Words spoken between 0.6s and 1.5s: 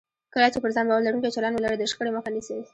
پر ځان باور لرونکی